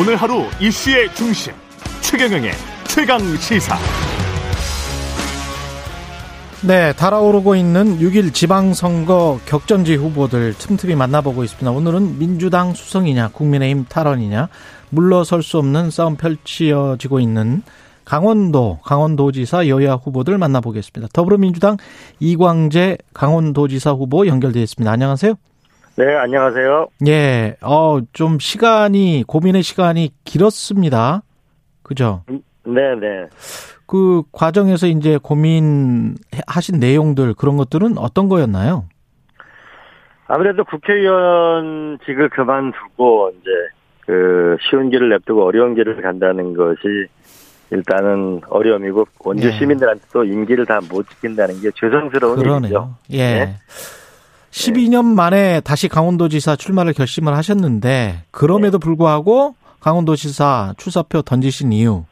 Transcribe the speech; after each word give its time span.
오늘 0.00 0.14
하루 0.14 0.44
이슈의 0.60 1.12
중심 1.12 1.52
최경영의 2.02 2.52
최강 2.86 3.18
시사. 3.38 3.76
네, 6.64 6.92
달아오르고 6.92 7.56
있는 7.56 7.98
6일 7.98 8.32
지방선거 8.32 9.40
격전지 9.44 9.96
후보들 9.96 10.54
틈틈이 10.54 10.94
만나보고 10.94 11.42
있습니다. 11.42 11.68
오늘은 11.68 12.20
민주당 12.20 12.74
수성이냐, 12.74 13.30
국민의힘 13.30 13.86
탈원이냐, 13.88 14.48
물러설 14.90 15.42
수 15.42 15.58
없는 15.58 15.90
싸움 15.90 16.14
펼쳐지고 16.14 17.18
있는 17.18 17.64
강원도, 18.04 18.78
강원도지사 18.84 19.66
여야 19.66 19.94
후보들 19.94 20.38
만나보겠습니다. 20.38 21.08
더불어민주당 21.12 21.76
이광재 22.20 22.98
강원도지사 23.14 23.90
후보 23.90 24.28
연결되어 24.28 24.62
있습니다. 24.62 24.92
안녕하세요. 24.92 25.34
네, 25.98 26.14
안녕하세요. 26.14 26.86
예, 27.08 27.56
어, 27.60 27.98
좀 28.12 28.38
시간이, 28.38 29.24
고민의 29.26 29.64
시간이 29.64 30.10
길었습니다. 30.22 31.22
그죠? 31.82 32.22
네, 32.64 32.94
네. 33.00 33.26
그 33.86 34.22
과정에서 34.30 34.86
이제 34.86 35.18
고민하신 35.20 36.78
내용들, 36.78 37.34
그런 37.34 37.56
것들은 37.56 37.98
어떤 37.98 38.28
거였나요? 38.28 38.84
아무래도 40.28 40.62
국회의원 40.62 41.98
직을 42.06 42.28
그만두고, 42.28 43.32
이제, 43.40 43.50
그, 44.06 44.56
쉬운 44.70 44.90
길을 44.90 45.08
냅두고 45.08 45.44
어려운 45.46 45.74
길을 45.74 46.00
간다는 46.00 46.54
것이 46.54 46.78
일단은 47.70 48.42
어려움이고, 48.48 49.04
원주 49.24 49.48
예. 49.48 49.52
시민들한테도 49.58 50.22
임기를 50.22 50.64
다 50.64 50.78
못 50.88 51.08
지킨다는 51.10 51.60
게 51.60 51.70
죄송스러운 51.74 52.36
그러네요. 52.36 52.60
일이죠. 52.60 52.94
예. 53.10 53.34
네. 53.46 53.54
12년 54.50 55.04
만에 55.04 55.60
다시 55.60 55.88
강원도지사 55.88 56.56
출마를 56.56 56.92
결심을 56.92 57.34
하셨는데 57.34 58.24
그럼에도 58.30 58.78
불구하고 58.78 59.54
강원도지사 59.80 60.74
출사표 60.76 61.22
던지신 61.22 61.72
이유. 61.72 62.04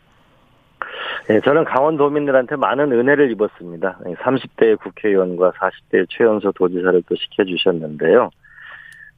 네, 1.28 1.40
저는 1.40 1.64
강원도민들한테 1.64 2.54
많은 2.54 2.92
은혜를 2.92 3.32
입었습니다. 3.32 3.98
30대 4.04 4.78
국회의원과 4.80 5.52
40대 5.52 6.06
최연소 6.08 6.52
도지사를 6.52 7.02
또 7.08 7.16
시켜주셨는데요. 7.16 8.30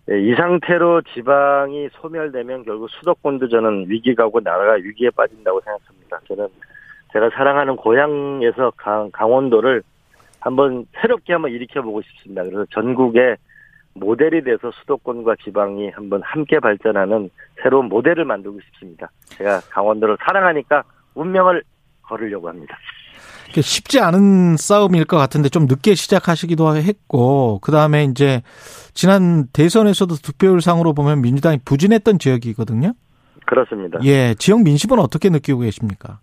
네, 0.07 0.23
이 0.23 0.35
상태로 0.35 1.03
지방이 1.15 1.91
소멸되면 1.93 2.65
결국 2.65 2.89
수도권도 2.89 3.49
저는 3.49 3.87
위기 3.89 4.15
가고 4.15 4.41
나라가 4.41 4.73
위기에 4.75 5.11
빠진다고 5.11 5.61
생각합니다. 5.61 6.21
저는 6.29 6.49
제가 7.13 7.29
사랑하는 7.35 7.77
고향에서 7.77 8.73
강, 8.79 9.11
강원도를 9.13 9.83
한번 10.41 10.87
새롭게 11.01 11.33
한번 11.33 11.51
일으켜보고 11.53 12.03
싶습니다. 12.03 12.43
그래서 12.45 12.65
전국에 12.73 13.37
모델이 13.95 14.45
돼서 14.45 14.71
수도권과 14.81 15.37
지방이 15.43 15.91
한번 15.91 16.23
함께 16.23 16.61
발전하는 16.61 17.31
새로운 17.63 17.89
모델을 17.89 18.25
만들고 18.25 18.61
싶습니다. 18.61 19.11
제가 19.31 19.61
강원도를 19.71 20.17
사랑하니까 20.25 20.85
운명을 21.15 21.63
걸으려고 22.03 22.49
합니다. 22.49 22.77
쉽지 23.61 23.99
않은 24.01 24.57
싸움일 24.57 25.05
것 25.05 25.17
같은데 25.17 25.49
좀 25.49 25.67
늦게 25.67 25.95
시작하시기도 25.95 26.77
했고 26.77 27.59
그 27.61 27.73
다음에 27.73 28.05
이제 28.05 28.43
지난 28.95 29.47
대선에서도 29.53 30.15
득표율상으로 30.15 30.93
보면 30.93 31.23
민주당이 31.23 31.59
부진했던 31.65 32.19
지역이거든요. 32.19 32.93
그렇습니다. 33.47 33.99
예, 34.05 34.35
지역 34.35 34.63
민심은 34.63 34.99
어떻게 34.99 35.31
느끼고 35.31 35.61
계십니까? 35.61 36.21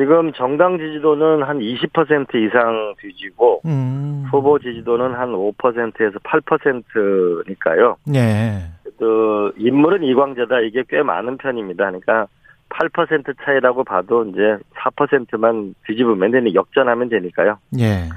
지금 0.00 0.32
정당 0.32 0.78
지지도는 0.78 1.42
한 1.42 1.58
20% 1.58 2.34
이상 2.34 2.94
뒤지고 3.00 3.60
음, 3.66 4.26
후보 4.30 4.58
지지도는 4.58 5.12
한 5.12 5.32
5%에서 5.32 6.18
8%니까요. 6.20 7.98
예, 8.14 8.62
그 8.98 9.52
인물은 9.58 10.02
이광재다 10.02 10.60
이게 10.60 10.84
꽤 10.88 11.02
많은 11.02 11.36
편입니다. 11.36 11.84
그러니까 11.84 12.28
8% 12.70 13.34
차이라고 13.44 13.84
봐도 13.84 14.24
이제 14.24 14.56
4%만 14.74 15.74
뒤집으면 15.86 16.30
되니 16.30 16.54
역전하면 16.54 17.10
되니까요. 17.10 17.58
예, 17.78 18.08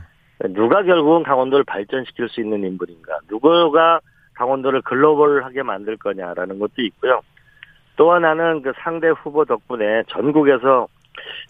누가 0.51 0.83
결국은 0.83 1.23
강원도를 1.23 1.65
발전시킬 1.65 2.29
수 2.29 2.39
있는 2.39 2.63
인물인가? 2.63 3.19
누구가 3.29 3.99
강원도를 4.35 4.83
글로벌하게 4.83 5.63
만들 5.63 5.97
거냐라는 5.97 6.59
것도 6.59 6.81
있고요. 6.81 7.19
또 7.97 8.13
하나는 8.13 8.61
그 8.61 8.71
상대 8.81 9.09
후보 9.09 9.43
덕분에 9.43 10.03
전국에서 10.07 10.87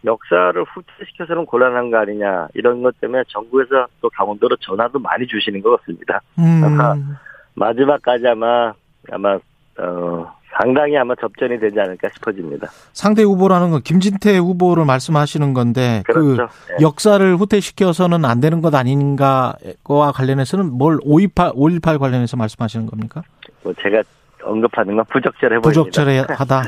역사를 0.06 0.54
후퇴시켜서는 0.64 1.46
곤란한 1.46 1.92
거 1.92 1.98
아니냐 1.98 2.48
이런 2.54 2.82
것 2.84 3.00
때문에 3.00 3.24
전국에서 3.28 3.88
또 4.02 4.10
강원도로 4.10 4.56
전화도 4.58 5.00
많이 5.00 5.26
주시는 5.28 5.62
것 5.62 5.80
같습니다. 5.80 6.22
아마 6.38 6.94
음, 6.94 7.16
마지막까지 7.56 8.28
아마 8.28 8.74
아마 9.12 9.38
어 9.80 10.32
상당히 10.56 10.96
아마 10.98 11.16
접전이 11.16 11.60
되지 11.60 11.80
않을까 11.80 12.10
싶어집니다. 12.14 12.68
상대 12.94 13.24
후보라는 13.24 13.72
건 13.72 13.82
김진태 13.82 14.38
후보를 14.38 14.86
말씀하시는 14.86 15.54
건데 15.54 16.04
그 16.06 16.14
그렇죠. 16.36 16.54
예. 16.72 16.84
역사를 16.84 17.36
후퇴시켜서는 17.38 18.24
안 18.26 18.40
되는 18.40 18.62
것 18.62 18.76
아닌가와 18.76 20.12
관련해서는 20.14 20.72
뭘 20.72 21.00
528, 21.04 21.52
518 21.56 21.98
관련해서 21.98 22.38
말씀하시는 22.38 22.86
겁니까? 22.86 23.24
뭐 23.64 23.74
제가 23.82 24.04
언급하는 24.44 24.96
건 24.96 25.06
부적절해 25.12 25.60
보입니다. 25.60 25.70
부적절하다. 25.84 26.64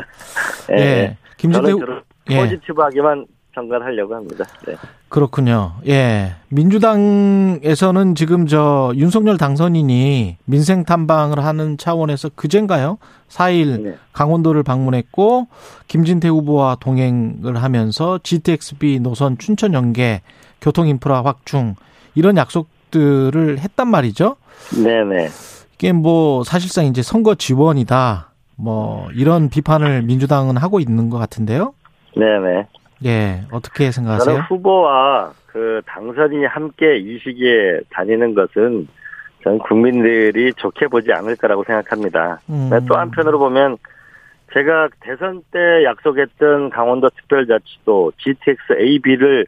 예. 0.72 0.75
예. 0.79 1.17
김진태 1.38 1.67
저는 1.67 1.73
후- 1.73 1.85
그런 1.85 2.01
예. 2.29 2.37
포지티브하게만 2.37 3.25
평가하려고 3.55 4.15
합니다. 4.15 4.45
네. 4.67 4.75
그렇군요. 5.09 5.73
예. 5.87 6.33
민주당에서는 6.49 8.15
지금 8.15 8.47
저 8.47 8.91
윤석열 8.95 9.37
당선인이 9.37 10.37
민생 10.43 10.83
탐방을 10.83 11.43
하는 11.43 11.77
차원에서 11.77 12.31
그젠가요? 12.35 12.97
4일 13.29 13.81
네. 13.81 13.97
강원도를 14.13 14.63
방문했고 14.63 15.47
김진태 15.87 16.27
후보와 16.27 16.77
동행을 16.79 17.55
하면서 17.61 18.19
GTXB 18.21 18.99
노선 18.99 19.37
춘천 19.37 19.73
연계 19.73 20.21
교통 20.61 20.87
인프라 20.87 21.23
확충 21.23 21.75
이런 22.13 22.37
약속들을 22.37 23.59
했단 23.59 23.87
말이죠. 23.87 24.35
네 24.83 25.03
네. 25.03 25.29
이게 25.75 25.91
뭐 25.91 26.43
사실상 26.43 26.85
이제 26.85 27.01
선거 27.01 27.35
지원이다. 27.35 28.31
뭐 28.57 29.09
이런 29.13 29.49
비판을 29.49 30.03
민주당은 30.03 30.57
하고 30.57 30.79
있는 30.79 31.09
것 31.09 31.17
같은데요. 31.17 31.73
네네. 32.15 32.67
예, 33.05 33.41
어떻게 33.51 33.91
저는 33.91 33.91
생각하세요? 33.91 34.45
후보와 34.49 35.33
그 35.47 35.81
당선인이 35.85 36.45
함께 36.45 36.97
이 36.97 37.19
시기에 37.19 37.81
다니는 37.91 38.33
것은 38.33 38.87
저는 39.43 39.59
국민들이 39.59 40.53
좋게 40.53 40.87
보지 40.87 41.11
않을 41.13 41.35
거라고 41.35 41.63
생각합니다. 41.63 42.39
음. 42.49 42.69
또 42.87 42.95
한편으로 42.95 43.39
보면 43.39 43.77
제가 44.53 44.89
대선 45.01 45.43
때 45.51 45.83
약속했던 45.83 46.69
강원도 46.71 47.09
특별자치도 47.09 48.13
GTX 48.17 48.79
AB를 48.79 49.45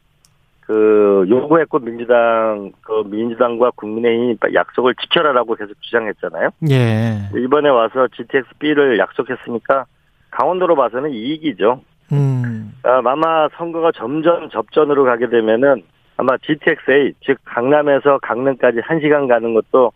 그 0.62 1.26
요구했고 1.30 1.80
민주당 1.80 2.74
그 2.82 3.04
민주당과 3.08 3.72
국민의힘이 3.76 4.38
약속을 4.54 4.96
지켜라라고 4.96 5.56
계속 5.56 5.82
주장했잖아요. 5.82 6.50
예. 6.70 7.30
이번에 7.40 7.70
와서 7.70 8.08
GTX 8.16 8.50
B를 8.60 9.00
약속했으니까 9.00 9.86
강원도로 10.32 10.76
봐서는 10.76 11.12
이익이죠. 11.12 11.82
음. 12.12 12.74
아, 12.84 13.02
아마 13.04 13.50
선거가 13.58 13.92
점점 13.94 14.50
접전으로 14.50 15.04
가게 15.04 15.28
되면은 15.30 15.84
아마 16.18 16.38
GTX-A 16.38 17.14
즉 17.24 17.38
강남에서 17.46 18.20
강릉까지 18.22 18.80
1시간 18.80 19.28
가는 19.28 19.54
것도 19.54 19.92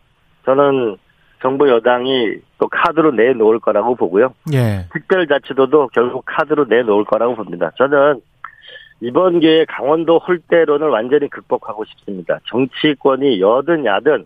저는 0.45 0.97
정부 1.41 1.67
여당이 1.67 2.35
또 2.59 2.67
카드로 2.67 3.11
내놓을 3.11 3.59
거라고 3.59 3.95
보고요. 3.95 4.33
예. 4.53 4.85
특별자치도도 4.93 5.89
결국 5.93 6.23
카드로 6.25 6.65
내놓을 6.65 7.05
거라고 7.05 7.35
봅니다. 7.35 7.71
저는 7.77 8.21
이번 9.01 9.39
기회에 9.39 9.65
강원도 9.65 10.19
홀대론을 10.19 10.89
완전히 10.89 11.27
극복하고 11.27 11.83
싶습니다. 11.85 12.39
정치권이 12.45 13.41
여든 13.41 13.85
야든 13.85 14.25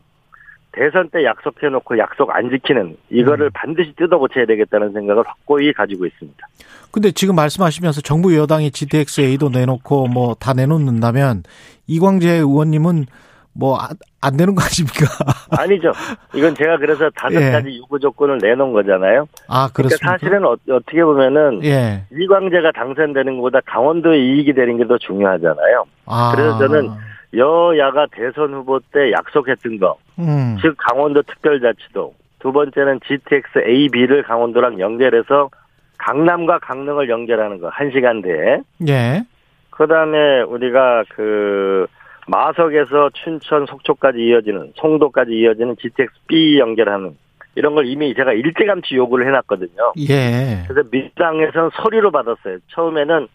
대선 0.75 1.09
때 1.09 1.23
약속해놓고 1.23 1.97
약속 1.97 2.29
안 2.35 2.49
지키는 2.49 2.97
이거를 3.09 3.47
음. 3.47 3.51
반드시 3.53 3.93
뜯어고쳐야 3.95 4.45
되겠다는 4.45 4.91
생각을 4.93 5.23
확고히 5.25 5.71
가지고 5.73 6.05
있습니다. 6.05 6.47
근데 6.91 7.11
지금 7.11 7.35
말씀하시면서 7.35 8.01
정부 8.01 8.35
여당이 8.35 8.71
GTX-A도 8.71 9.49
내놓고 9.51 10.07
뭐 10.07 10.35
다 10.35 10.53
내놓는다면 10.53 11.43
이광재 11.87 12.29
의원님은 12.29 13.05
뭐 13.53 13.77
안 14.21 14.37
되는 14.37 14.55
거 14.55 14.63
아닙니까? 14.63 15.05
아니죠. 15.55 15.91
이건 16.33 16.55
제가 16.55 16.77
그래서 16.77 17.07
다섯 17.15 17.39
예. 17.39 17.51
가지 17.51 17.77
요구 17.77 17.99
조건을 17.99 18.39
내놓은 18.41 18.73
거잖아요. 18.73 19.27
아, 19.47 19.69
그러니까 19.71 19.97
그렇습니까? 19.97 20.11
사실은 20.17 20.43
어, 20.45 20.55
떻게 20.65 21.03
보면은 21.03 21.63
예. 21.63 22.05
이광재가 22.11 22.71
당선되는 22.71 23.35
것보다 23.35 23.59
강원도의 23.67 24.19
이익이 24.19 24.53
되는 24.53 24.77
게 24.77 24.85
더 24.87 24.97
중요하잖아요. 24.97 25.83
아. 26.07 26.33
그래서 26.35 26.57
저는 26.57 26.89
여야가 27.35 28.07
대선 28.11 28.53
후보 28.53 28.79
때 28.79 29.11
약속했던 29.11 29.79
거, 29.79 29.97
음. 30.19 30.57
즉 30.61 30.75
강원도 30.77 31.21
특별자치도, 31.23 32.13
두 32.39 32.51
번째는 32.51 32.99
GTX 33.07 33.67
AB를 33.67 34.23
강원도랑 34.23 34.79
연결해서 34.79 35.49
강남과 35.97 36.59
강릉을 36.59 37.09
연결하는 37.09 37.59
거, 37.59 37.69
한 37.69 37.91
시간대에. 37.91 38.59
예. 38.87 39.23
그 39.71 39.87
다음에 39.87 40.41
우리가 40.41 41.03
그 41.09 41.87
마석에서 42.27 43.09
춘천 43.13 43.65
속초까지 43.65 44.19
이어지는, 44.19 44.73
송도까지 44.75 45.31
이어지는 45.33 45.75
GTX 45.79 46.13
B 46.27 46.59
연결하는 46.59 47.15
이런 47.55 47.73
걸 47.73 47.85
이미 47.87 48.13
제가 48.13 48.33
일찌감치 48.33 48.95
요구를 48.95 49.27
해놨거든요. 49.27 49.93
예. 50.09 50.65
그래서 50.67 50.87
민주당에서는 50.91 51.69
서류로 51.81 52.11
받았어요. 52.11 52.57
처음에는 52.67 53.27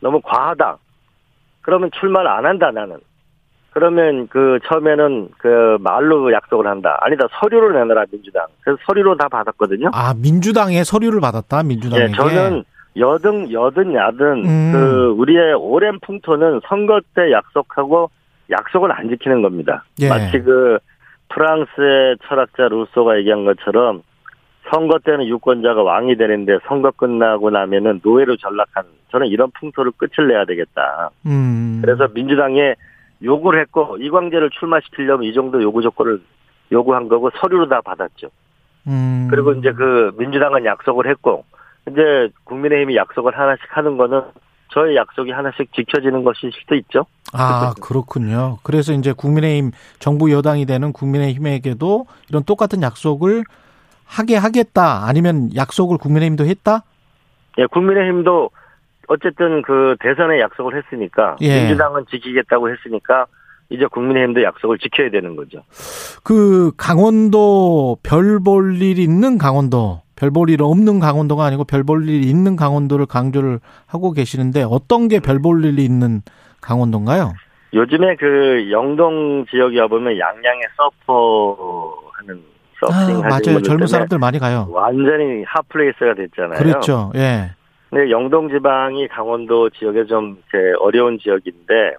너무 0.00 0.20
과하다. 0.22 0.78
그러면 1.62 1.90
출마를 1.98 2.28
안 2.28 2.46
한다 2.46 2.70
나는. 2.70 2.98
그러면 3.72 4.26
그 4.28 4.58
처음에는 4.66 5.28
그 5.38 5.78
말로 5.80 6.32
약속을 6.32 6.66
한다. 6.66 6.98
아니다 7.00 7.26
서류로 7.40 7.72
내놔라 7.72 8.06
민주당. 8.10 8.46
그래서 8.62 8.80
서류로 8.86 9.16
다 9.16 9.28
받았거든요. 9.28 9.90
아 9.92 10.12
민주당의 10.14 10.84
서류를 10.84 11.20
받았다 11.20 11.62
민주당에게. 11.62 12.10
예, 12.10 12.16
저는 12.16 12.64
여든 12.96 13.52
여든 13.52 13.94
야든 13.94 14.26
음. 14.44 14.72
그 14.72 15.14
우리의 15.18 15.54
오랜 15.54 15.98
풍토는 16.00 16.60
선거 16.68 17.00
때 17.14 17.30
약속하고 17.30 18.10
약속을 18.50 18.90
안 18.92 19.08
지키는 19.08 19.42
겁니다. 19.42 19.84
예. 20.00 20.08
마치 20.08 20.40
그 20.40 20.78
프랑스의 21.28 22.16
철학자 22.26 22.66
루소가 22.68 23.18
얘기한 23.18 23.44
것처럼 23.44 24.02
선거 24.70 24.98
때는 24.98 25.26
유권자가 25.26 25.82
왕이 25.82 26.16
되는데 26.16 26.58
선거 26.66 26.90
끝나고 26.90 27.50
나면은 27.50 28.00
노예로 28.02 28.36
전락한 28.36 28.84
저는 29.10 29.28
이런 29.28 29.50
풍토를 29.52 29.92
끝을 29.96 30.28
내야 30.28 30.44
되겠다. 30.44 31.10
음. 31.26 31.80
그래서 31.82 32.08
민주당에 32.12 32.74
요구를 33.22 33.60
했고 33.60 33.96
이광재를 33.98 34.50
출마시키려면 34.50 35.24
이 35.24 35.34
정도 35.34 35.62
요구 35.62 35.82
조건을 35.82 36.20
요구한 36.72 37.08
거고 37.08 37.30
서류로 37.40 37.68
다 37.68 37.80
받았죠. 37.80 38.28
음. 38.86 39.28
그리고 39.30 39.52
이제 39.52 39.72
그 39.72 40.12
민주당은 40.18 40.64
약속을 40.64 41.08
했고 41.08 41.44
이제 41.90 42.30
국민의힘이 42.44 42.96
약속을 42.96 43.38
하나씩 43.38 43.64
하는 43.68 43.96
거는 43.96 44.22
저의 44.72 44.96
약속이 44.96 45.32
하나씩 45.32 45.72
지켜지는 45.72 46.22
것일 46.24 46.52
수도 46.52 46.74
있죠. 46.76 47.06
아 47.32 47.74
그렇군요. 47.80 48.58
그래서 48.62 48.92
이제 48.92 49.12
국민의힘 49.12 49.72
정부 49.98 50.30
여당이 50.30 50.66
되는 50.66 50.92
국민의힘에게도 50.92 52.06
이런 52.28 52.44
똑같은 52.44 52.82
약속을 52.82 53.44
하게 54.06 54.36
하겠다. 54.36 55.06
아니면 55.06 55.50
약속을 55.54 55.98
국민의힘도 55.98 56.44
했다. 56.44 56.84
예, 57.58 57.66
국민의힘도 57.66 58.50
어쨌든 59.14 59.60
그 59.62 59.96
대선에 60.00 60.38
약속을 60.40 60.76
했으니까 60.76 61.36
예. 61.40 61.62
민주당은 61.62 62.06
지키겠다고 62.10 62.70
했으니까 62.70 63.26
이제 63.68 63.84
국민의힘도 63.86 64.42
약속을 64.44 64.78
지켜야 64.78 65.10
되는 65.10 65.34
거죠. 65.34 65.62
그 66.22 66.70
강원도 66.76 67.96
별 68.04 68.38
볼 68.40 68.80
일 68.80 68.98
있는 69.00 69.36
강원도 69.36 70.02
별 70.14 70.30
볼 70.30 70.48
일 70.50 70.62
없는 70.62 71.00
강원도가 71.00 71.44
아니고 71.44 71.64
별 71.64 71.82
볼 71.82 72.08
일 72.08 72.22
있는 72.24 72.54
강원도를 72.54 73.06
강조를 73.06 73.58
하고 73.86 74.12
계시는데 74.12 74.62
어떤 74.68 75.08
게 75.08 75.18
별 75.18 75.40
볼 75.42 75.64
일이 75.64 75.84
있는 75.84 76.22
강원도인가요? 76.60 77.32
요즘에 77.74 78.14
그 78.16 78.68
영동 78.70 79.44
지역에 79.50 79.80
와보면 79.80 80.18
양양에 80.18 80.60
서퍼 80.76 81.96
하는 82.14 82.40
서핑 82.80 83.24
아, 83.24 83.34
하시는 83.34 83.54
맞아요. 83.54 83.62
젊은 83.62 83.86
사람들 83.88 84.18
많이 84.18 84.38
가요. 84.38 84.68
완전히 84.70 85.42
hot 85.46 85.66
place가 85.66 86.14
됐잖아요. 86.14 86.58
그렇죠. 86.58 87.12
예. 87.16 87.52
근데 87.90 88.10
영동 88.10 88.48
지방이 88.48 89.08
강원도 89.08 89.68
지역에 89.70 90.04
좀 90.04 90.38
이렇게 90.52 90.74
어려운 90.78 91.18
지역인데 91.18 91.96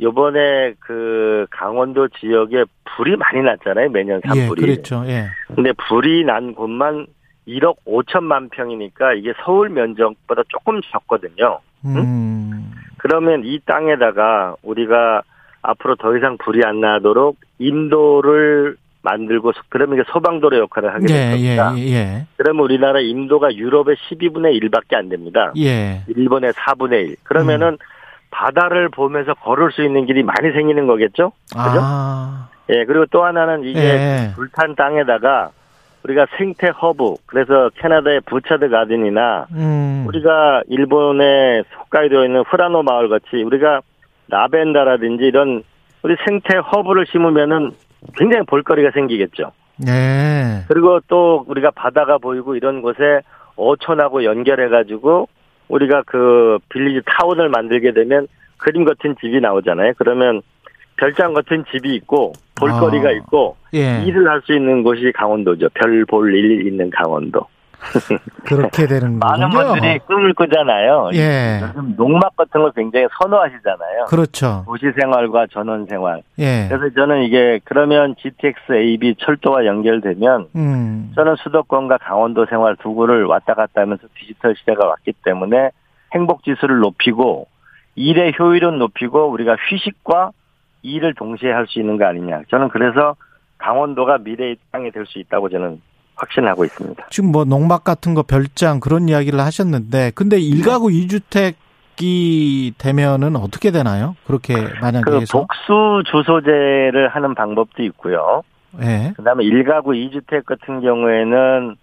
요번에 0.00 0.74
그 0.78 1.46
강원도 1.50 2.06
지역에 2.08 2.64
불이 2.84 3.16
많이 3.16 3.42
났잖아요. 3.42 3.88
매년 3.90 4.20
예, 4.26 4.28
산불이. 4.28 4.60
그렇죠. 4.60 5.02
예. 5.06 5.28
근데 5.54 5.72
불이 5.88 6.24
난 6.24 6.54
곳만 6.54 7.06
1억 7.48 7.76
5천만 7.86 8.50
평이니까 8.50 9.14
이게 9.14 9.32
서울 9.44 9.70
면적보다 9.70 10.42
조금 10.48 10.80
적거든요. 10.92 11.60
음. 11.86 12.72
그러면 12.98 13.42
이 13.44 13.58
땅에다가 13.64 14.56
우리가 14.62 15.22
앞으로 15.62 15.96
더 15.96 16.16
이상 16.16 16.36
불이 16.38 16.60
안 16.64 16.80
나도록 16.80 17.36
임도를 17.58 18.76
만들고 19.06 19.52
그러면 19.68 19.98
이게 19.98 20.04
소방도로 20.12 20.58
역할을 20.58 20.92
하게 20.92 21.06
될 21.06 21.16
예, 21.16 21.36
예, 21.38 21.56
겁니다. 21.56 21.74
예. 21.78 22.26
그러면 22.36 22.64
우리나라 22.64 23.00
임도가 23.00 23.54
유럽의 23.54 23.96
12분의 23.96 24.60
1밖에 24.60 24.96
안 24.96 25.08
됩니다. 25.08 25.52
예. 25.56 26.02
일본의 26.08 26.52
4분의 26.52 27.10
1. 27.10 27.16
그러면은 27.22 27.68
음. 27.68 27.78
바다를 28.30 28.88
보면서 28.88 29.34
걸을 29.34 29.70
수 29.70 29.84
있는 29.84 30.06
길이 30.06 30.24
많이 30.24 30.52
생기는 30.52 30.86
거겠죠? 30.88 31.32
그죠? 31.50 31.80
아. 31.80 32.48
예, 32.68 32.84
그리고 32.84 33.06
또 33.06 33.24
하나는 33.24 33.62
이게 33.62 33.80
예. 33.80 34.32
불탄 34.34 34.74
땅에다가 34.74 35.50
우리가 36.02 36.26
생태 36.36 36.68
허브, 36.68 37.14
그래서 37.26 37.70
캐나다의 37.76 38.20
부차드 38.26 38.68
가든이나 38.68 39.46
음. 39.52 40.04
우리가 40.08 40.62
일본의 40.68 41.64
홋카이도에 41.78 42.26
있는 42.26 42.42
후라노 42.48 42.82
마을 42.82 43.08
같이 43.08 43.42
우리가 43.44 43.80
라벤더라든지 44.28 45.24
이런 45.24 45.62
우리 46.02 46.16
생태 46.24 46.56
허브를 46.58 47.06
심으면은 47.10 47.72
굉장히 48.16 48.44
볼거리가 48.46 48.90
생기겠죠. 48.92 49.52
예. 49.86 50.64
그리고 50.68 51.00
또 51.08 51.44
우리가 51.48 51.70
바다가 51.70 52.18
보이고 52.18 52.56
이런 52.56 52.82
곳에 52.82 53.20
어촌하고 53.56 54.24
연결해가지고 54.24 55.28
우리가 55.68 56.02
그 56.06 56.58
빌리지 56.68 57.02
타운을 57.06 57.48
만들게 57.48 57.92
되면 57.92 58.26
그림 58.58 58.84
같은 58.84 59.16
집이 59.20 59.40
나오잖아요. 59.40 59.92
그러면 59.98 60.40
별장 60.96 61.34
같은 61.34 61.64
집이 61.70 61.94
있고 61.96 62.32
볼거리가 62.54 63.08
아. 63.08 63.12
있고 63.12 63.56
예. 63.74 64.02
일을 64.06 64.28
할 64.28 64.40
수 64.42 64.54
있는 64.54 64.82
곳이 64.82 65.12
강원도죠. 65.14 65.68
별 65.74 66.06
볼 66.06 66.34
일 66.34 66.66
있는 66.66 66.88
강원도. 66.90 67.40
그렇게 68.46 68.86
되는 68.86 69.18
많은 69.18 69.50
거군요. 69.50 69.72
분들이 69.72 69.98
꿈을 70.00 70.34
꾸잖아요. 70.34 71.10
예. 71.14 71.60
요즘 71.62 71.94
농막 71.96 72.36
같은 72.36 72.60
걸 72.62 72.72
굉장히 72.74 73.06
선호하시잖아요. 73.20 74.04
그렇죠. 74.08 74.64
도시 74.66 74.86
생활과 75.00 75.46
전원 75.52 75.86
생활. 75.86 76.22
예. 76.38 76.66
그래서 76.68 76.92
저는 76.94 77.22
이게 77.24 77.60
그러면 77.64 78.14
GTX 78.20 78.72
AB 78.72 79.16
철도와 79.18 79.66
연결되면 79.66 80.48
음. 80.56 81.12
저는 81.14 81.36
수도권과 81.36 81.98
강원도 81.98 82.46
생활 82.46 82.76
두 82.76 82.94
구를 82.94 83.24
왔다 83.24 83.54
갔다 83.54 83.82
하면서 83.82 84.06
디지털 84.18 84.54
시대가 84.56 84.86
왔기 84.86 85.12
때문에 85.24 85.70
행복 86.14 86.44
지수를 86.44 86.78
높이고 86.78 87.46
일의 87.94 88.32
효율은 88.38 88.78
높이고 88.78 89.28
우리가 89.30 89.56
휴식과 89.68 90.30
일을 90.82 91.14
동시에 91.14 91.50
할 91.50 91.66
수 91.66 91.78
있는 91.80 91.96
거 91.98 92.06
아니냐. 92.06 92.42
저는 92.50 92.68
그래서 92.68 93.16
강원도가 93.58 94.18
미래의 94.18 94.56
땅이 94.70 94.90
될 94.92 95.06
수 95.06 95.18
있다고 95.18 95.48
저는 95.48 95.80
확신하고 96.16 96.64
있습니다. 96.64 97.06
지금 97.10 97.32
뭐 97.32 97.44
농막 97.44 97.84
같은 97.84 98.14
거 98.14 98.22
별장 98.22 98.80
그런 98.80 99.08
이야기를 99.08 99.38
하셨는데 99.40 100.12
근데 100.14 100.38
일가구 100.38 100.90
이주택 100.90 101.56
이 101.98 102.74
되면은 102.76 103.36
어떻게 103.36 103.70
되나요? 103.70 104.16
그렇게 104.26 104.54
만약에 104.82 105.04
그 105.06 105.20
해서 105.20 105.38
복수 105.38 106.02
주소제를 106.10 107.08
하는 107.08 107.34
방법도 107.34 107.82
있고요. 107.84 108.42
예. 108.82 109.14
그다음에 109.16 109.44
일가구 109.44 109.92
2주택 109.92 110.44
같은 110.44 110.82
경우에는 110.82 111.76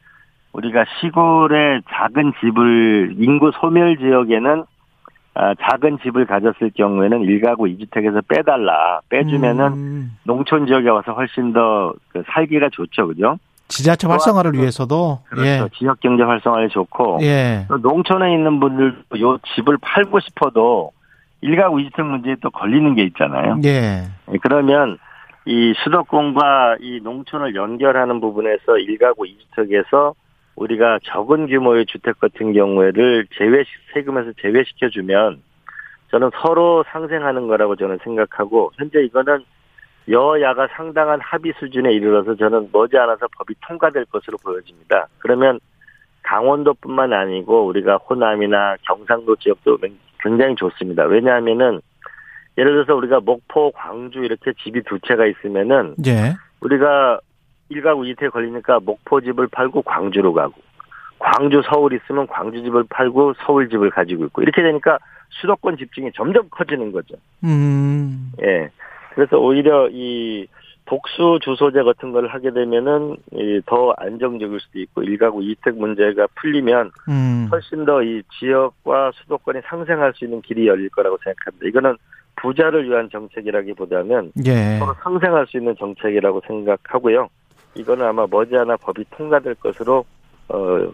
우리가 0.53 0.85
시골에 1.01 1.81
작은 1.89 2.33
집을 2.39 3.15
인구 3.17 3.51
소멸 3.59 3.97
지역에는 3.97 4.65
아, 5.35 5.55
작은 5.55 5.97
집을 6.03 6.27
가졌을 6.27 6.69
경우에는 6.75 7.21
일가구 7.21 7.63
2주택에서 7.63 8.23
빼달라 8.27 9.01
빼주면은 9.09 9.65
음, 9.73 10.17
농촌 10.25 10.67
지역에 10.67 10.89
와서 10.89 11.13
훨씬 11.13 11.53
더그 11.53 12.23
살기가 12.27 12.69
좋죠, 12.71 13.07
그죠? 13.07 13.39
지자체 13.73 14.07
활성화를 14.07 14.53
위해서도 14.53 15.19
그렇죠. 15.25 15.69
지역 15.77 15.99
경제 15.99 16.23
활성화에 16.23 16.67
좋고 16.67 17.19
예. 17.21 17.25
예. 17.25 17.65
또 17.67 17.77
농촌에 17.77 18.33
있는 18.33 18.59
분들도 18.59 19.19
요 19.19 19.39
집을 19.55 19.77
팔고 19.81 20.19
싶어도 20.19 20.91
일가구 21.41 21.77
2주택 21.77 22.03
문제에 22.03 22.35
또 22.41 22.51
걸리는 22.51 22.95
게 22.95 23.03
있잖아요. 23.03 23.59
예. 23.65 24.03
예, 24.31 24.37
그러면 24.41 24.97
이 25.45 25.73
수도권과 25.83 26.77
이 26.79 27.01
농촌을 27.03 27.55
연결하는 27.55 28.21
부분에서 28.21 28.77
일가구 28.77 29.25
2주택에서 29.25 30.13
우리가 30.55 30.99
적은 31.03 31.47
규모의 31.47 31.85
주택 31.87 32.19
같은 32.19 32.53
경우에를 32.53 33.27
제외 33.37 33.63
세금에서 33.93 34.33
제외시켜 34.41 34.89
주면 34.89 35.41
저는 36.11 36.29
서로 36.41 36.85
상생하는 36.91 37.47
거라고 37.47 37.75
저는 37.75 37.97
생각하고 38.03 38.71
현재 38.77 39.03
이거는 39.03 39.43
여야가 40.09 40.67
상당한 40.75 41.19
합의 41.21 41.53
수준에 41.59 41.93
이르러서 41.93 42.35
저는 42.35 42.69
머지않아서 42.71 43.27
법이 43.37 43.55
통과될 43.67 44.05
것으로 44.05 44.37
보여집니다. 44.43 45.07
그러면 45.19 45.59
강원도뿐만 46.23 47.13
아니고 47.13 47.65
우리가 47.67 47.97
호남이나 47.97 48.75
경상도 48.83 49.35
지역도 49.37 49.77
굉장히 50.19 50.55
좋습니다. 50.55 51.03
왜냐하면은 51.05 51.81
예를 52.57 52.71
들어서 52.73 52.95
우리가 52.95 53.19
목포, 53.19 53.71
광주 53.71 54.19
이렇게 54.19 54.53
집이 54.63 54.83
두 54.83 54.99
채가 54.99 55.25
있으면은 55.25 55.95
예. 56.05 56.35
우리가 56.61 57.19
일가구 57.69 58.07
이태 58.07 58.29
걸리니까 58.29 58.79
목포 58.81 59.21
집을 59.21 59.47
팔고 59.47 59.81
광주로 59.81 60.33
가고 60.33 60.53
광주 61.17 61.61
서울 61.65 61.93
있으면 61.93 62.27
광주 62.27 62.61
집을 62.61 62.85
팔고 62.89 63.33
서울 63.45 63.69
집을 63.69 63.89
가지고 63.89 64.25
있고 64.25 64.41
이렇게 64.41 64.61
되니까 64.61 64.99
수도권 65.29 65.77
집중이 65.77 66.11
점점 66.13 66.47
커지는 66.51 66.91
거죠. 66.91 67.15
음. 67.43 68.31
예. 68.43 68.69
그래서 69.15 69.37
오히려 69.37 69.89
이 69.91 70.47
복수 70.85 71.39
주소제 71.41 71.81
같은 71.83 72.11
걸 72.11 72.27
하게 72.27 72.51
되면은 72.51 73.15
이더 73.31 73.93
안정적일 73.97 74.59
수도 74.59 74.79
있고 74.79 75.03
일가구 75.03 75.41
이택 75.43 75.77
문제가 75.77 76.27
풀리면 76.35 76.91
음. 77.09 77.47
훨씬 77.51 77.85
더 77.85 78.01
이 78.03 78.21
지역과 78.39 79.11
수도권이 79.15 79.61
상생할 79.65 80.13
수 80.15 80.25
있는 80.25 80.41
길이 80.41 80.67
열릴 80.67 80.89
거라고 80.89 81.17
생각합니다. 81.23 81.67
이거는 81.67 81.95
부자를 82.35 82.89
위한 82.89 83.09
정책이라기보다는 83.11 84.33
예. 84.45 84.77
서로 84.79 84.93
상생할 85.01 85.47
수 85.47 85.57
있는 85.57 85.75
정책이라고 85.77 86.41
생각하고요. 86.47 87.29
이거는 87.75 88.05
아마 88.05 88.27
머지않아 88.29 88.77
법이 88.77 89.05
통과될 89.11 89.55
것으로 89.55 90.03
어, 90.49 90.91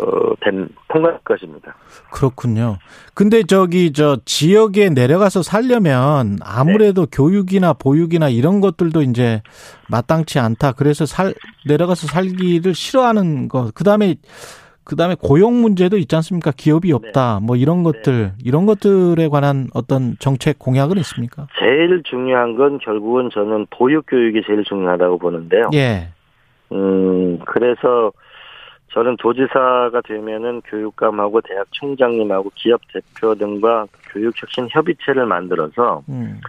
어, 0.00 0.34
된 0.40 0.68
통과할 0.88 1.18
것입니다. 1.24 1.74
그렇군요. 2.12 2.78
근데 3.14 3.42
저기 3.42 3.92
저 3.92 4.16
지역에 4.24 4.88
내려가서 4.88 5.42
살려면 5.42 6.38
아무래도 6.42 7.06
네. 7.06 7.10
교육이나 7.12 7.72
보육이나 7.74 8.28
이런 8.28 8.60
것들도 8.60 9.02
이제 9.02 9.42
마땅치 9.90 10.38
않다. 10.38 10.72
그래서 10.72 11.06
살 11.06 11.34
내려가서 11.66 12.06
살기를 12.06 12.74
싫어하는 12.74 13.48
거. 13.48 13.70
그다음에 13.74 14.16
그다음에 14.84 15.14
고용 15.20 15.60
문제도 15.60 15.96
있지 15.98 16.16
않습니까? 16.16 16.50
기업이 16.56 16.92
없다. 16.92 17.38
네. 17.40 17.46
뭐 17.46 17.56
이런 17.56 17.82
것들 17.82 18.12
네. 18.12 18.32
이런 18.44 18.66
것들에 18.66 19.28
관한 19.28 19.68
어떤 19.74 20.16
정책 20.18 20.58
공약은 20.58 20.96
있습니까? 20.98 21.46
제일 21.58 22.02
중요한 22.04 22.56
건 22.56 22.78
결국은 22.78 23.30
저는 23.32 23.66
보육 23.70 24.06
교육이 24.06 24.42
제일 24.46 24.64
중요하다고 24.64 25.18
보는데요. 25.18 25.70
예. 25.74 26.08
음, 26.72 27.38
그래서 27.46 28.12
저는 28.92 29.16
도지사가 29.18 30.00
되면은 30.04 30.62
교육감하고 30.62 31.40
대학 31.42 31.66
총장님하고 31.70 32.50
기업 32.56 32.80
대표 32.92 33.34
등과 33.34 33.86
교육혁신 34.12 34.68
협의체를 34.70 35.26
만들어서 35.26 36.02
음. 36.08 36.40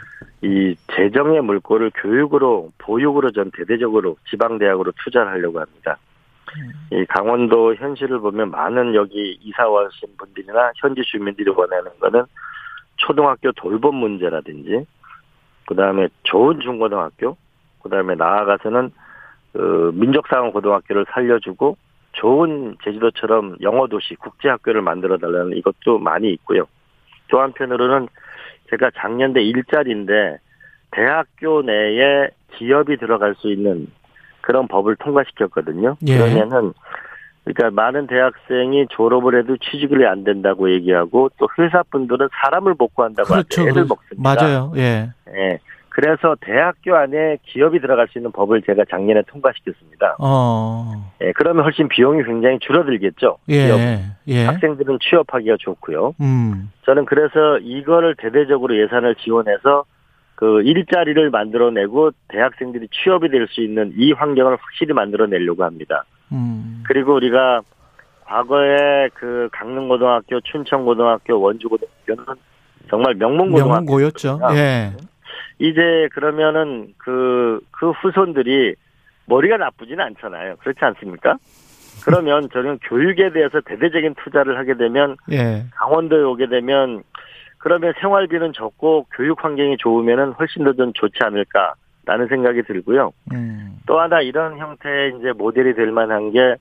이 0.41 0.75
재정의 0.95 1.41
물꼬를 1.41 1.91
교육으로 1.95 2.71
보육으로 2.79 3.31
전 3.31 3.51
대대적으로 3.51 4.17
지방 4.27 4.57
대학으로 4.57 4.91
투자를 5.03 5.31
하려고 5.33 5.59
합니다. 5.59 5.97
음. 6.57 6.97
이 6.97 7.05
강원도 7.05 7.75
현실을 7.75 8.19
보면 8.19 8.49
많은 8.49 8.95
여기 8.95 9.37
이사 9.43 9.67
와신 9.69 10.09
분들이나 10.17 10.71
현지 10.77 11.03
주민들이 11.03 11.51
원하는 11.51 11.91
거는 11.99 12.23
초등학교 12.97 13.51
돌봄 13.51 13.95
문제라든지 13.95 14.85
그다음에 15.67 16.07
좋은 16.23 16.59
중고등학교 16.59 17.37
그다음에 17.83 18.15
나아가서는 18.15 18.91
그 19.53 19.91
민족상원 19.93 20.51
고등학교를 20.51 21.05
살려주고 21.11 21.77
좋은 22.13 22.77
제주도처럼 22.83 23.57
영어 23.61 23.87
도시 23.87 24.15
국제 24.15 24.49
학교를 24.49 24.81
만들어 24.81 25.17
달라는 25.17 25.57
이것도 25.57 25.99
많이 25.99 26.31
있고요. 26.33 26.65
또 27.29 27.39
한편으로는 27.39 28.07
제가 28.69 28.91
작년대 28.97 29.41
일자리인데 29.41 30.37
대학교 30.91 31.61
내에 31.61 32.29
기업이 32.55 32.97
들어갈 32.97 33.35
수 33.35 33.51
있는 33.51 33.87
그런 34.41 34.67
법을 34.67 34.97
통과시켰거든요. 34.97 35.97
예. 36.07 36.17
그러면은 36.17 36.73
그러니까 37.43 37.71
많은 37.71 38.07
대학생이 38.07 38.87
졸업을 38.89 39.39
해도 39.39 39.57
취직을 39.57 40.05
안 40.07 40.23
된다고 40.23 40.71
얘기하고 40.71 41.29
또 41.37 41.47
회사분들은 41.57 42.29
사람을 42.43 42.75
못 42.77 42.93
구한다고 42.93 43.29
그렇죠. 43.29 43.61
애를 43.63 43.85
먹습니다. 43.85 44.15
맞아요. 44.17 44.73
예. 44.75 45.09
예. 45.33 45.59
그래서 45.91 46.35
대학교 46.39 46.95
안에 46.95 47.37
기업이 47.43 47.81
들어갈 47.81 48.07
수 48.07 48.17
있는 48.17 48.31
법을 48.31 48.61
제가 48.61 48.85
작년에 48.89 49.23
통과시켰습니다. 49.27 50.15
어. 50.19 51.11
예, 51.21 51.33
그러면 51.33 51.65
훨씬 51.65 51.89
비용이 51.89 52.23
굉장히 52.23 52.59
줄어들겠죠. 52.59 53.37
예. 53.49 53.99
예. 54.27 54.45
학생들은 54.45 54.99
취업하기가 55.01 55.57
좋고요. 55.59 56.15
음. 56.21 56.71
저는 56.85 57.03
그래서 57.05 57.57
이거를 57.59 58.15
대대적으로 58.15 58.81
예산을 58.81 59.15
지원해서 59.15 59.83
그 60.35 60.61
일자리를 60.61 61.29
만들어내고 61.29 62.11
대학생들이 62.29 62.87
취업이 62.91 63.29
될 63.29 63.47
수 63.49 63.61
있는 63.61 63.93
이 63.97 64.13
환경을 64.13 64.53
확실히 64.61 64.93
만들어내려고 64.93 65.65
합니다. 65.65 66.05
음. 66.31 66.83
그리고 66.87 67.15
우리가 67.15 67.61
과거에 68.23 69.09
그 69.13 69.49
강릉고등학교, 69.51 70.39
춘천고등학교, 70.39 71.39
원주고등학교는 71.41 72.23
정말 72.89 73.13
명문고등학교 73.15 73.69
명문고였죠. 73.73 74.39
예. 74.53 74.91
이제 75.61 76.09
그러면은 76.13 76.93
그, 76.97 77.59
그 77.71 77.91
후손들이 77.91 78.75
머리가 79.25 79.57
나쁘지는 79.57 80.03
않잖아요. 80.03 80.55
그렇지 80.57 80.79
않습니까? 80.81 81.37
그러면 82.03 82.49
저는 82.53 82.79
교육에 82.79 83.31
대해서 83.31 83.61
대대적인 83.61 84.15
투자를 84.23 84.57
하게 84.57 84.73
되면 84.75 85.15
예. 85.31 85.65
강원도에 85.71 86.23
오게 86.23 86.47
되면 86.47 87.03
그러면 87.59 87.93
생활비는 88.01 88.53
적고 88.53 89.05
교육 89.13 89.43
환경이 89.43 89.77
좋으면은 89.77 90.31
훨씬 90.31 90.63
더 90.63 90.73
좀 90.73 90.93
좋지 90.93 91.19
않을까라는 91.21 92.27
생각이 92.27 92.63
들고요. 92.63 93.11
음. 93.33 93.77
또 93.85 93.99
하나 93.99 94.21
이런 94.21 94.57
형태의 94.57 95.13
이제 95.19 95.31
모델이 95.33 95.75
될 95.75 95.91
만한 95.91 96.31
게 96.31 96.55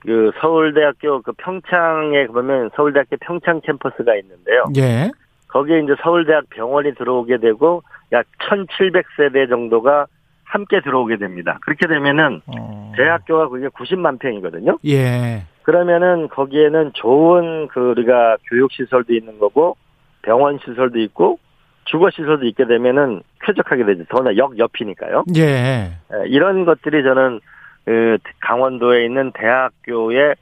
그 0.00 0.32
서울대학교 0.40 1.22
그 1.22 1.32
평창에 1.32 2.26
그러면 2.26 2.70
서울대학교 2.74 3.16
평창 3.20 3.60
캠퍼스가 3.60 4.16
있는데요. 4.16 4.64
예. 4.76 5.10
거기에 5.48 5.80
이제 5.80 5.94
서울대학 6.02 6.44
병원이 6.50 6.94
들어오게 6.94 7.38
되고 7.38 7.82
약 8.12 8.26
1,700세대 8.38 9.48
정도가 9.48 10.06
함께 10.44 10.80
들어오게 10.80 11.16
됩니다. 11.16 11.58
그렇게 11.62 11.86
되면은 11.86 12.42
어. 12.46 12.92
제 12.96 13.04
학교가 13.04 13.48
그게 13.48 13.68
90만 13.68 14.18
평이거든요. 14.18 14.78
예. 14.86 15.44
그러면은 15.62 16.28
거기에는 16.28 16.92
좋은 16.94 17.68
그 17.68 17.90
우리가 17.90 18.36
교육 18.48 18.72
시설도 18.72 19.14
있는 19.14 19.38
거고 19.38 19.76
병원 20.22 20.58
시설도 20.58 20.98
있고 21.00 21.38
주거 21.84 22.10
시설도 22.10 22.46
있게 22.46 22.66
되면은 22.66 23.22
쾌적하게 23.42 23.84
되죠. 23.84 24.04
더나 24.08 24.36
역 24.36 24.58
옆이니까요. 24.58 25.24
예. 25.36 25.42
예 25.42 25.92
이런 26.26 26.64
것들이 26.64 27.02
저는 27.04 27.40
그 27.84 28.18
강원도에 28.40 29.04
있는 29.04 29.32
대학교에 29.32 30.34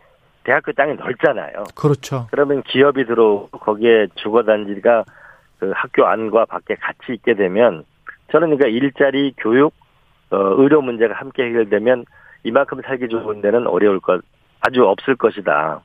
대학교 0.45 0.73
땅이 0.73 0.95
넓잖아요. 0.95 1.65
그렇죠. 1.75 2.27
그러면 2.31 2.63
기업이 2.63 3.05
들어오고 3.05 3.59
거기에 3.59 4.07
주거 4.15 4.43
단지가 4.43 5.05
그 5.59 5.73
학교 5.75 6.07
안과 6.07 6.45
밖에 6.45 6.75
같이 6.77 7.15
있게 7.15 7.35
되면 7.35 7.85
저는 8.33 8.57
그러니까 8.57 8.69
일자리, 8.69 9.33
교육, 9.39 9.73
어, 10.31 10.37
의료 10.37 10.81
문제가 10.83 11.15
함께 11.15 11.45
해결되면 11.45 12.05
이만큼 12.45 12.81
살기 12.85 13.09
좋은 13.09 13.41
데는 13.41 13.67
어려울 13.67 14.01
것 14.01 14.21
아주 14.61 14.85
없을 14.85 15.17
것이다. 15.17 15.81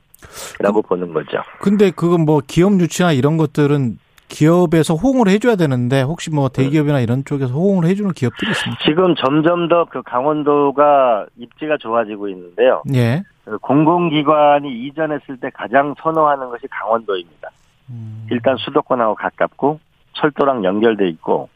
라고 0.60 0.82
그, 0.82 0.88
보는 0.88 1.12
거죠. 1.12 1.42
근데 1.60 1.90
그건 1.90 2.24
뭐 2.24 2.40
기업 2.46 2.80
유치나 2.80 3.12
이런 3.12 3.36
것들은 3.36 3.98
기업에서 4.28 4.94
호응을 4.94 5.28
해줘야 5.28 5.54
되는데 5.56 6.02
혹시 6.02 6.30
뭐 6.30 6.48
대기업이나 6.48 7.00
이런 7.00 7.24
쪽에서 7.24 7.52
호응을 7.52 7.86
해주는 7.88 8.10
기업들이 8.12 8.50
있습니까? 8.52 8.82
지금 8.84 9.14
점점 9.16 9.68
더 9.68 9.84
그 9.84 10.02
강원도가 10.02 11.26
입지가 11.36 11.76
좋아지고 11.78 12.28
있는데요. 12.28 12.82
예. 12.94 13.22
그 13.44 13.58
공공기관이 13.58 14.86
이전했을 14.86 15.36
때 15.38 15.50
가장 15.52 15.94
선호하는 16.02 16.48
것이 16.48 16.66
강원도입니다. 16.68 17.50
음. 17.90 18.26
일단 18.30 18.56
수도권하고 18.56 19.14
가깝고 19.14 19.80
철도랑 20.14 20.64
연결돼 20.64 21.08
있고 21.08 21.48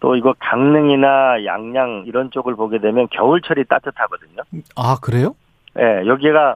또 0.00 0.14
이거 0.16 0.34
강릉이나 0.38 1.44
양양 1.44 2.04
이런 2.06 2.30
쪽을 2.30 2.54
보게 2.54 2.78
되면 2.78 3.08
겨울철이 3.08 3.64
따뜻하거든요. 3.64 4.42
아 4.76 4.96
그래요? 5.02 5.34
네, 5.74 6.06
여기가 6.06 6.54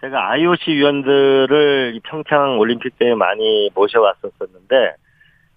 제가 0.00 0.30
IOC 0.32 0.72
위원들을 0.72 2.00
평창 2.04 2.58
올림픽 2.58 2.98
때 2.98 3.14
많이 3.14 3.70
모셔왔었었는데 3.74 4.94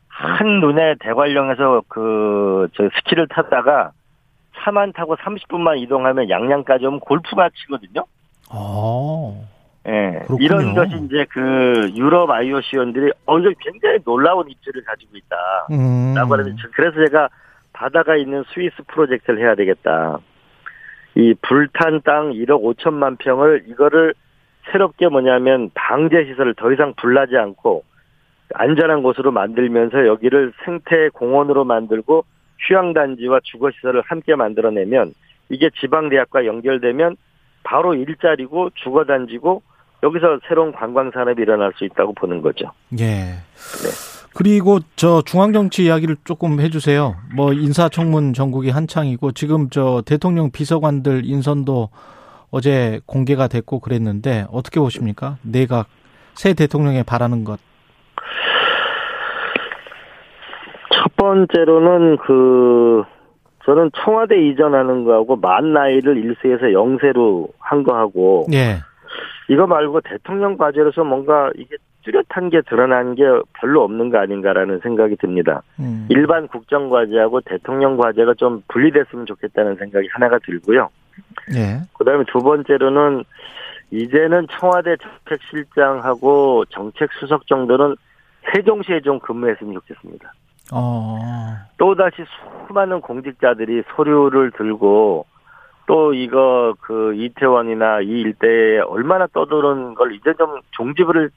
한 0.08 0.60
눈에 0.62 0.96
대관령에서 1.00 1.82
그 1.90 2.46
저 2.76 2.90
스키를 2.96 3.28
타다가 3.28 3.92
차만 4.58 4.94
타고 4.94 5.16
30분만 5.18 5.80
이동하면 5.80 6.30
양양까지 6.30 6.86
오면 6.86 7.00
골프가 7.02 7.50
치거든요. 7.50 8.06
아. 8.50 9.34
예. 9.88 10.20
그렇군요. 10.26 10.38
이런 10.40 10.74
것이 10.74 10.96
이제 11.06 11.26
그 11.30 11.92
유럽 11.96 12.30
IOC원들이 12.30 13.12
어, 13.26 13.40
이거 13.40 13.52
굉장히 13.60 14.00
놀라운 14.04 14.50
입지를 14.50 14.84
가지고 14.84 15.18
있다. 15.18 15.36
음. 15.72 16.14
라고 16.16 16.34
하는데, 16.34 16.56
그래서 16.74 17.06
제가 17.06 17.30
바다가 17.74 18.16
있는 18.16 18.44
스위스 18.54 18.76
프로젝트를 18.88 19.40
해야 19.40 19.56
되겠다. 19.56 20.20
이 21.16 21.34
불탄 21.42 22.02
땅 22.04 22.32
1억 22.32 22.62
5천만 22.62 23.18
평을 23.18 23.66
이거를 23.68 24.14
새롭게 24.72 25.08
뭐냐면 25.08 25.70
방제 25.74 26.26
시설을 26.26 26.56
더 26.56 26.72
이상 26.72 26.94
불나지 26.96 27.38
않고 27.38 27.84
안전한 28.54 29.04
곳으로 29.04 29.32
만들면서 29.32 30.08
여기를 30.08 30.54
생태 30.64 31.10
공원으로 31.10 31.64
만들고 31.64 32.26
휴양 32.60 32.94
단지와 32.94 33.42
주거 33.44 33.72
시설을 33.72 34.02
함께 34.06 34.36
만들어내면 34.36 35.14
이게 35.50 35.70
지방 35.80 36.10
대학과 36.10 36.46
연결되면 36.46 37.16
바로 37.64 37.94
일자리고 37.94 38.72
주거 38.76 39.06
단지고 39.06 39.62
여기서 40.06 40.40
새로운 40.48 40.72
관광 40.72 41.10
산업이 41.12 41.42
일어날 41.42 41.74
수 41.76 41.84
있다고 41.84 42.14
보는 42.14 42.42
거죠. 42.42 42.72
예. 43.00 43.06
네. 43.06 44.16
그리고 44.36 44.80
저 44.96 45.22
중앙 45.22 45.52
정치 45.54 45.86
이야기를 45.86 46.18
조금 46.26 46.60
해주세요. 46.60 47.16
뭐 47.36 47.54
인사청문 47.54 48.34
전국이 48.34 48.70
한창이고 48.70 49.32
지금 49.32 49.70
저 49.70 50.04
대통령 50.06 50.52
비서관들 50.52 51.22
인선도 51.26 51.90
어제 52.52 53.00
공개가 53.06 53.48
됐고 53.48 53.80
그랬는데 53.80 54.46
어떻게 54.52 54.80
보십니까? 54.80 55.38
내각 55.42 55.88
새 56.34 56.54
대통령에 56.54 57.04
바라는 57.04 57.44
것. 57.44 57.60
첫 60.92 61.16
번째로는 61.16 62.18
그 62.18 63.04
저는 63.66 63.90
청와대 64.04 64.48
이전하는 64.48 65.06
거하고 65.06 65.38
만 65.38 65.74
나이를 65.74 66.16
1세에서 66.16 66.74
0세로 66.74 67.50
한 67.58 67.84
거하고 67.84 68.46
예. 68.54 68.80
이거 69.48 69.68
말고 69.68 70.02
대통령 70.02 70.58
과제로서 70.58 71.04
뭔가 71.04 71.52
이게 71.56 71.76
뚜렷한 72.04 72.50
게 72.50 72.62
드러난 72.62 73.16
게 73.16 73.24
별로 73.54 73.84
없는 73.84 74.10
거 74.10 74.20
아닌가라는 74.20 74.80
생각이 74.80 75.16
듭니다. 75.18 75.62
음. 75.80 76.08
일반 76.10 76.48
국정 76.48 76.90
과제하고 76.90 77.42
대통령 77.42 77.98
과제가 77.98 78.36
좀 78.36 78.62
분리됐으면 78.68 79.26
좋겠다는 79.26 79.76
생각이 79.76 80.08
하나가 80.12 80.38
들고요. 80.40 80.90
예. 81.56 81.82
그다음에 81.94 82.24
두 82.28 82.40
번째로는 82.40 83.24
이제는 83.92 84.48
청와대 84.52 84.96
정책실장하고 84.98 86.66
정책수석 86.70 87.48
정도는 87.48 87.96
세종시에 88.54 89.02
좀 89.02 89.20
근무했으면 89.20 89.74
좋겠습니다. 89.74 90.32
어. 90.74 91.20
또다시 91.78 92.24
수많은 92.68 93.02
공직자들이 93.02 93.84
서류를 93.96 94.52
들고 94.52 95.26
또 95.88 96.14
이거 96.14 96.74
그 96.82 97.14
이태원이나 97.16 98.02
이 98.02 98.08
일대에 98.08 98.80
얼마나 98.80 99.28
떠도는 99.28 99.96
걸 99.96 100.14
이제 100.16 100.34
좀 100.38 100.60
종지부를 100.72 101.30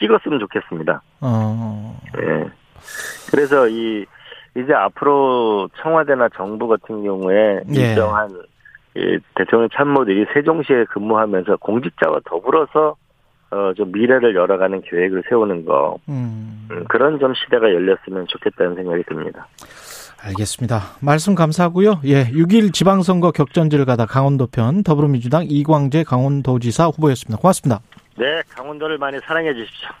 찍었으면 0.00 0.38
좋겠습니다. 0.38 1.02
어. 1.22 2.00
예. 2.18 2.44
그래서 3.30 3.68
이 3.68 4.04
이제 4.56 4.72
앞으로 4.72 5.68
청와대나 5.82 6.28
정부 6.36 6.68
같은 6.68 7.02
경우에 7.02 7.60
예. 7.74 7.80
일정한 7.80 8.30
이 8.94 9.18
대통령 9.34 9.68
참모들이 9.74 10.26
세종시에 10.32 10.84
근무하면서 10.84 11.56
공직자와 11.56 12.20
더불어서 12.24 12.96
어좀 13.50 13.92
미래를 13.92 14.34
열어가는 14.34 14.82
계획을 14.82 15.24
세우는 15.28 15.66
거 15.66 15.98
음. 16.08 16.66
음, 16.70 16.84
그런 16.88 17.18
좀 17.18 17.32
시대가 17.34 17.72
열렸으면 17.72 18.26
좋겠다는 18.26 18.74
생각이 18.74 19.02
듭니다. 19.04 19.46
알겠습니다. 20.22 20.96
말씀 21.00 21.34
감사하고요. 21.34 22.00
예, 22.04 22.24
6일 22.26 22.72
지방선거 22.72 23.32
격전지를 23.32 23.84
가다 23.84 24.06
강원도 24.06 24.46
편 24.46 24.82
더불어민주당 24.82 25.44
이광재 25.48 26.04
강원도지사 26.04 26.86
후보였습니다. 26.86 27.40
고맙습니다. 27.40 27.80
네, 28.18 28.42
강원도를 28.48 28.98
많이 28.98 29.18
사랑해 29.20 29.52
주십시오. 29.54 29.88